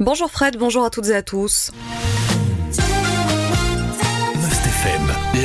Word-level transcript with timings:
Bonjour 0.00 0.28
Fred, 0.28 0.56
bonjour 0.56 0.84
à 0.84 0.90
toutes 0.90 1.06
et 1.06 1.14
à 1.14 1.22
tous. 1.22 1.70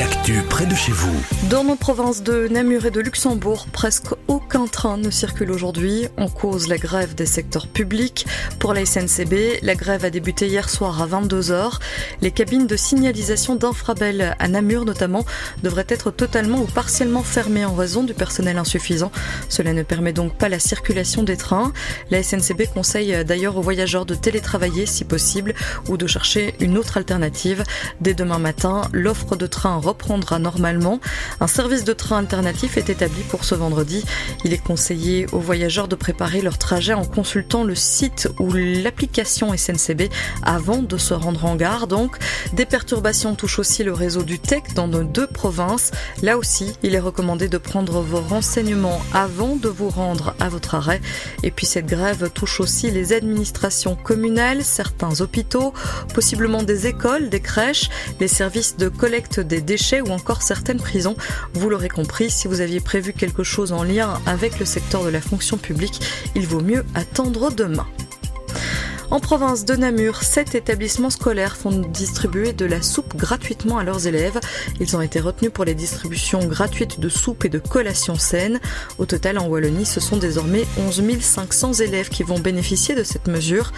L'actu 0.00 0.40
près 0.48 0.64
de 0.64 0.74
chez 0.74 0.92
vous. 0.92 1.12
Dans 1.50 1.62
nos 1.62 1.76
provinces 1.76 2.22
de 2.22 2.48
Namur 2.48 2.86
et 2.86 2.90
de 2.90 3.00
Luxembourg, 3.00 3.66
presque 3.70 4.14
aucun 4.28 4.66
train 4.66 4.96
ne 4.96 5.10
circule 5.10 5.50
aujourd'hui. 5.50 6.08
On 6.16 6.26
cause 6.26 6.68
la 6.68 6.78
grève 6.78 7.14
des 7.14 7.26
secteurs 7.26 7.66
publics. 7.66 8.26
Pour 8.60 8.72
la 8.72 8.86
SNCB, 8.86 9.60
la 9.60 9.74
grève 9.74 10.06
a 10.06 10.08
débuté 10.08 10.46
hier 10.46 10.70
soir 10.70 11.02
à 11.02 11.06
22h. 11.06 11.80
Les 12.22 12.30
cabines 12.30 12.66
de 12.66 12.76
signalisation 12.76 13.56
d'Infrabel 13.56 14.34
à 14.38 14.48
Namur 14.48 14.86
notamment 14.86 15.26
devraient 15.62 15.84
être 15.88 16.10
totalement 16.10 16.62
ou 16.62 16.64
partiellement 16.64 17.22
fermées 17.22 17.66
en 17.66 17.74
raison 17.74 18.02
du 18.02 18.14
personnel 18.14 18.56
insuffisant. 18.56 19.12
Cela 19.50 19.74
ne 19.74 19.82
permet 19.82 20.14
donc 20.14 20.34
pas 20.38 20.48
la 20.48 20.60
circulation 20.60 21.24
des 21.24 21.36
trains. 21.36 21.74
La 22.10 22.22
SNCB 22.22 22.68
conseille 22.72 23.22
d'ailleurs 23.26 23.58
aux 23.58 23.62
voyageurs 23.62 24.06
de 24.06 24.14
télétravailler 24.14 24.86
si 24.86 25.04
possible 25.04 25.52
ou 25.90 25.98
de 25.98 26.06
chercher 26.06 26.54
une 26.58 26.78
autre 26.78 26.96
alternative. 26.96 27.64
Dès 28.00 28.14
demain 28.14 28.38
matin, 28.38 28.80
l'offre 28.92 29.36
de 29.36 29.46
train 29.46 29.78
reprendra 29.90 30.38
normalement. 30.38 31.00
Un 31.40 31.46
service 31.48 31.84
de 31.84 31.92
train 31.92 32.18
alternatif 32.18 32.76
est 32.76 32.90
établi 32.90 33.22
pour 33.22 33.44
ce 33.44 33.54
vendredi. 33.54 34.04
Il 34.44 34.52
est 34.52 34.62
conseillé 34.62 35.26
aux 35.32 35.40
voyageurs 35.40 35.88
de 35.88 35.96
préparer 35.96 36.40
leur 36.42 36.58
trajet 36.58 36.94
en 36.94 37.04
consultant 37.04 37.64
le 37.64 37.74
site 37.74 38.28
ou 38.38 38.52
l'application 38.52 39.56
SNCB 39.56 40.02
avant 40.42 40.78
de 40.82 40.96
se 40.96 41.12
rendre 41.12 41.44
en 41.44 41.56
gare. 41.56 41.88
Donc, 41.88 42.16
des 42.52 42.66
perturbations 42.66 43.34
touchent 43.34 43.58
aussi 43.58 43.82
le 43.82 43.92
réseau 43.92 44.22
du 44.22 44.38
TEC 44.38 44.74
dans 44.74 44.86
nos 44.86 45.02
deux 45.02 45.26
provinces. 45.26 45.90
Là 46.22 46.38
aussi, 46.38 46.76
il 46.84 46.94
est 46.94 47.00
recommandé 47.00 47.48
de 47.48 47.58
prendre 47.58 48.00
vos 48.00 48.20
renseignements 48.20 49.00
avant 49.12 49.56
de 49.56 49.68
vous 49.68 49.88
rendre 49.88 50.34
à 50.38 50.48
votre 50.48 50.76
arrêt. 50.76 51.00
Et 51.42 51.50
puis 51.50 51.66
cette 51.66 51.86
grève 51.86 52.30
touche 52.32 52.60
aussi 52.60 52.90
les 52.90 53.12
administrations 53.12 53.96
communales, 53.96 54.62
certains 54.62 55.20
hôpitaux, 55.20 55.74
possiblement 56.14 56.62
des 56.62 56.86
écoles, 56.86 57.28
des 57.28 57.40
crèches, 57.40 57.90
les 58.20 58.28
services 58.28 58.76
de 58.76 58.88
collecte 58.88 59.40
des 59.40 59.60
déchets 59.60 59.79
ou 60.06 60.10
encore 60.10 60.42
certaines 60.42 60.80
prisons. 60.80 61.16
Vous 61.54 61.70
l'aurez 61.70 61.88
compris, 61.88 62.30
si 62.30 62.48
vous 62.48 62.60
aviez 62.60 62.80
prévu 62.80 63.12
quelque 63.12 63.42
chose 63.42 63.72
en 63.72 63.82
lien 63.82 64.20
avec 64.26 64.58
le 64.58 64.66
secteur 64.66 65.04
de 65.04 65.08
la 65.08 65.20
fonction 65.20 65.56
publique, 65.56 66.00
il 66.34 66.46
vaut 66.46 66.60
mieux 66.60 66.84
attendre 66.94 67.50
demain. 67.50 67.86
En 69.10 69.18
province 69.18 69.64
de 69.64 69.74
Namur, 69.74 70.22
sept 70.22 70.54
établissements 70.54 71.10
scolaires 71.10 71.56
font 71.56 71.72
distribuer 71.72 72.52
de 72.52 72.64
la 72.64 72.80
soupe 72.80 73.16
gratuitement 73.16 73.78
à 73.78 73.82
leurs 73.82 74.06
élèves. 74.06 74.38
Ils 74.78 74.96
ont 74.96 75.00
été 75.00 75.18
retenus 75.18 75.50
pour 75.52 75.64
les 75.64 75.74
distributions 75.74 76.46
gratuites 76.46 77.00
de 77.00 77.08
soupe 77.08 77.44
et 77.44 77.48
de 77.48 77.58
collations 77.58 78.14
saines. 78.14 78.60
Au 78.98 79.06
total, 79.06 79.38
en 79.38 79.48
Wallonie, 79.48 79.84
ce 79.84 79.98
sont 79.98 80.16
désormais 80.16 80.64
11 80.78 81.02
500 81.20 81.72
élèves 81.74 82.08
qui 82.08 82.22
vont 82.22 82.38
bénéficier 82.38 82.94
de 82.94 83.02
cette 83.02 83.26
mesure. 83.26 83.72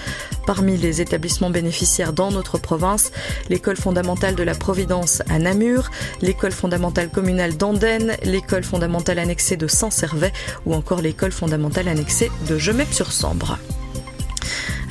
Parmi 0.46 0.76
les 0.76 1.00
établissements 1.00 1.50
bénéficiaires 1.50 2.12
dans 2.12 2.30
notre 2.30 2.58
province, 2.58 3.10
l'école 3.48 3.78
fondamentale 3.78 4.34
de 4.34 4.42
la 4.42 4.54
Providence 4.54 5.22
à 5.30 5.38
Namur, 5.38 5.90
l'école 6.20 6.52
fondamentale 6.52 7.08
communale 7.08 7.56
d'Andenne, 7.56 8.18
l'école 8.22 8.64
fondamentale 8.64 9.18
annexée 9.18 9.56
de 9.56 9.66
Saint-Servais 9.66 10.32
ou 10.66 10.74
encore 10.74 11.00
l'école 11.00 11.32
fondamentale 11.32 11.88
annexée 11.88 12.30
de 12.46 12.58
Gemep-sur-Sambre. 12.58 13.58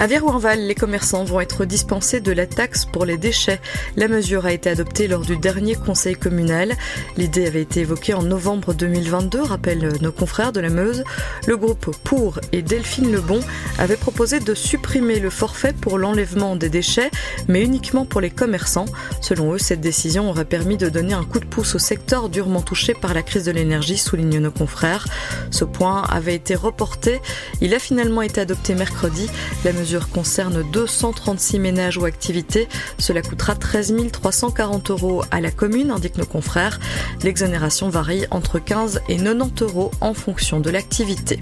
À 0.01 0.07
Virouanval, 0.07 0.65
les 0.65 0.73
commerçants 0.73 1.23
vont 1.25 1.41
être 1.41 1.63
dispensés 1.63 2.21
de 2.21 2.31
la 2.31 2.47
taxe 2.47 2.85
pour 2.85 3.05
les 3.05 3.19
déchets. 3.19 3.59
La 3.95 4.07
mesure 4.07 4.47
a 4.47 4.51
été 4.51 4.67
adoptée 4.67 5.07
lors 5.07 5.21
du 5.21 5.37
dernier 5.37 5.75
conseil 5.75 6.15
communal. 6.15 6.73
L'idée 7.17 7.45
avait 7.45 7.61
été 7.61 7.81
évoquée 7.81 8.15
en 8.15 8.23
novembre 8.23 8.73
2022, 8.73 9.43
rappellent 9.43 9.93
nos 10.01 10.11
confrères 10.11 10.53
de 10.53 10.59
la 10.59 10.69
Meuse. 10.69 11.03
Le 11.45 11.55
groupe 11.55 11.95
Pour 12.03 12.39
et 12.51 12.63
Delphine 12.63 13.11
Lebon 13.11 13.41
avait 13.77 13.95
proposé 13.95 14.39
de 14.39 14.55
supprimer 14.55 15.19
le 15.19 15.29
forfait 15.29 15.71
pour 15.71 15.99
l'enlèvement 15.99 16.55
des 16.55 16.69
déchets, 16.69 17.11
mais 17.47 17.61
uniquement 17.61 18.05
pour 18.05 18.21
les 18.21 18.31
commerçants. 18.31 18.85
Selon 19.21 19.53
eux, 19.53 19.59
cette 19.59 19.81
décision 19.81 20.31
aurait 20.31 20.45
permis 20.45 20.77
de 20.77 20.89
donner 20.89 21.13
un 21.13 21.25
coup 21.25 21.39
de 21.39 21.45
pouce 21.45 21.75
au 21.75 21.79
secteur 21.79 22.29
durement 22.29 22.63
touché 22.63 22.95
par 22.95 23.13
la 23.13 23.21
crise 23.21 23.45
de 23.45 23.51
l'énergie, 23.51 23.99
soulignent 23.99 24.39
nos 24.39 24.49
confrères. 24.49 25.05
Ce 25.51 25.63
point 25.63 26.01
avait 26.09 26.33
été 26.33 26.55
reporté. 26.55 27.21
Il 27.61 27.75
a 27.75 27.79
finalement 27.79 28.23
été 28.23 28.41
adopté 28.41 28.73
mercredi. 28.73 29.29
La 29.63 29.73
concerne 29.99 30.63
236 30.71 31.59
ménages 31.59 31.97
ou 31.97 32.05
activités. 32.05 32.67
Cela 32.97 33.21
coûtera 33.21 33.55
13 33.55 33.95
340 34.11 34.91
euros 34.91 35.23
à 35.31 35.41
la 35.41 35.51
commune, 35.51 35.91
indiquent 35.91 36.17
nos 36.17 36.25
confrères. 36.25 36.79
L'exonération 37.23 37.89
varie 37.89 38.25
entre 38.31 38.59
15 38.59 39.01
et 39.09 39.17
90 39.17 39.63
euros 39.63 39.91
en 40.01 40.13
fonction 40.13 40.59
de 40.59 40.69
l'activité. 40.69 41.39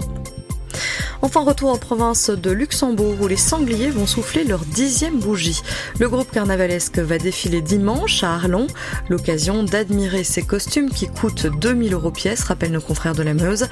Enfin, 1.22 1.44
retour 1.44 1.70
en 1.70 1.76
province 1.76 2.30
de 2.30 2.50
Luxembourg 2.50 3.14
où 3.20 3.28
les 3.28 3.36
sangliers 3.36 3.90
vont 3.90 4.06
souffler 4.06 4.42
leur 4.42 4.64
dixième 4.64 5.18
bougie. 5.18 5.60
Le 5.98 6.08
groupe 6.08 6.30
carnavalesque 6.30 6.98
va 6.98 7.18
défiler 7.18 7.60
dimanche 7.60 8.24
à 8.24 8.36
Arlon. 8.36 8.66
L'occasion 9.10 9.62
d'admirer 9.62 10.24
ces 10.24 10.42
costumes 10.42 10.88
qui 10.88 11.08
coûtent 11.08 11.46
2000 11.46 11.92
euros 11.92 12.10
pièce, 12.10 12.44
rappellent 12.44 12.72
nos 12.72 12.80
confrères 12.80 13.14
de 13.14 13.22
la 13.22 13.34
Meuse. 13.34 13.66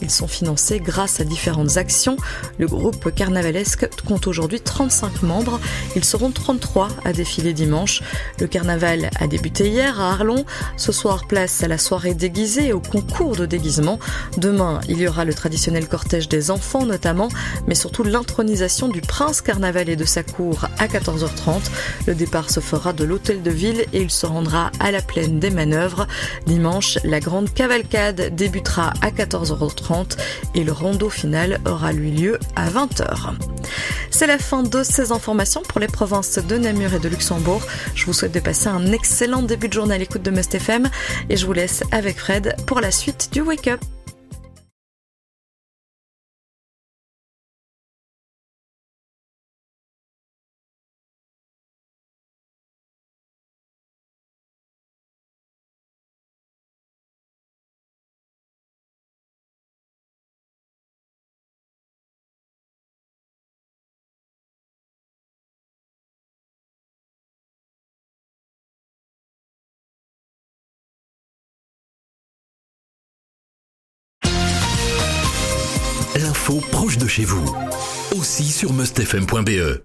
Ils 0.00 0.12
sont 0.12 0.28
financés 0.28 0.78
grâce 0.78 1.18
à 1.18 1.24
différentes 1.24 1.76
actions. 1.76 2.16
Le 2.58 2.68
groupe 2.68 3.12
carnavalesque 3.12 3.88
compte 4.06 4.28
aujourd'hui 4.28 4.60
35 4.60 5.22
membres. 5.22 5.58
Ils 5.96 6.04
seront 6.04 6.30
33 6.30 6.88
à 7.04 7.12
défiler 7.12 7.52
dimanche. 7.52 8.02
Le 8.38 8.46
carnaval 8.46 9.10
a 9.18 9.26
débuté 9.26 9.68
hier 9.68 10.00
à 10.00 10.12
Arlon. 10.12 10.44
Ce 10.76 10.92
soir, 10.92 11.26
place 11.26 11.64
à 11.64 11.68
la 11.68 11.78
soirée 11.78 12.14
déguisée 12.14 12.68
et 12.68 12.72
au 12.72 12.80
concours 12.80 13.34
de 13.34 13.44
déguisement. 13.44 13.98
Demain, 14.38 14.80
il 14.88 15.00
y 15.00 15.08
aura 15.08 15.24
le 15.24 15.34
traditionnel 15.34 15.88
cortège 15.88 16.28
des 16.28 16.52
enfants 16.52 16.91
notamment, 16.92 17.28
mais 17.66 17.74
surtout 17.74 18.04
l'intronisation 18.04 18.88
du 18.88 19.00
prince 19.00 19.40
carnaval 19.40 19.88
et 19.88 19.96
de 19.96 20.04
sa 20.04 20.22
cour 20.22 20.66
à 20.78 20.86
14h30. 20.86 21.62
Le 22.06 22.14
départ 22.14 22.50
se 22.50 22.60
fera 22.60 22.92
de 22.92 23.02
l'hôtel 23.02 23.42
de 23.42 23.50
ville 23.50 23.84
et 23.92 24.02
il 24.02 24.10
se 24.10 24.26
rendra 24.26 24.70
à 24.78 24.92
la 24.92 25.02
plaine 25.02 25.40
des 25.40 25.50
manœuvres. 25.50 26.06
Dimanche, 26.46 26.98
la 27.02 27.18
grande 27.18 27.52
cavalcade 27.52 28.34
débutera 28.34 28.92
à 29.00 29.10
14h30 29.10 30.16
et 30.54 30.62
le 30.62 30.72
rondeau 30.72 31.10
final 31.10 31.60
aura 31.66 31.92
lieu 31.92 32.38
à 32.54 32.68
20h. 32.68 33.32
C'est 34.10 34.26
la 34.26 34.38
fin 34.38 34.62
de 34.62 34.82
ces 34.82 35.10
informations 35.10 35.62
pour 35.62 35.80
les 35.80 35.86
provinces 35.86 36.38
de 36.38 36.58
Namur 36.58 36.94
et 36.94 36.98
de 36.98 37.08
Luxembourg. 37.08 37.62
Je 37.94 38.04
vous 38.04 38.12
souhaite 38.12 38.32
de 38.32 38.40
passer 38.40 38.68
un 38.68 38.92
excellent 38.92 39.42
début 39.42 39.68
de 39.68 39.72
journée 39.72 39.94
à 39.94 39.98
l'écoute 39.98 40.22
de 40.22 40.30
Must 40.30 40.54
FM 40.54 40.90
et 41.30 41.36
je 41.36 41.46
vous 41.46 41.54
laisse 41.54 41.82
avec 41.90 42.18
Fred 42.18 42.54
pour 42.66 42.80
la 42.80 42.90
suite 42.90 43.30
du 43.32 43.40
Wake 43.40 43.68
Up. 43.68 43.80
Proche 76.44 76.98
de 76.98 77.06
chez 77.06 77.24
vous, 77.24 77.54
aussi 78.16 78.44
sur 78.44 78.72
mustfm.be. 78.72 79.78